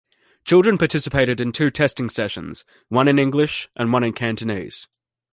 [0.45, 4.87] Children participated in two testing sessions, one in English and one in Cantonese.